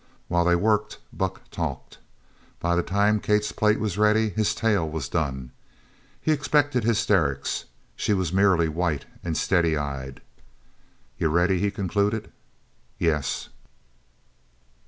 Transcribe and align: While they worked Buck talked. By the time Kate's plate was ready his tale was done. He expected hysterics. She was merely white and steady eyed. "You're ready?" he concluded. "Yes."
While 0.29 0.45
they 0.45 0.55
worked 0.55 0.97
Buck 1.13 1.47
talked. 1.51 1.99
By 2.59 2.75
the 2.75 2.81
time 2.81 3.19
Kate's 3.19 3.51
plate 3.51 3.79
was 3.79 3.99
ready 3.99 4.29
his 4.29 4.55
tale 4.55 4.89
was 4.89 5.07
done. 5.07 5.51
He 6.19 6.31
expected 6.31 6.83
hysterics. 6.83 7.65
She 7.95 8.11
was 8.15 8.33
merely 8.33 8.67
white 8.67 9.05
and 9.23 9.37
steady 9.37 9.77
eyed. 9.77 10.19
"You're 11.19 11.29
ready?" 11.29 11.59
he 11.59 11.69
concluded. 11.69 12.31
"Yes." 12.97 13.49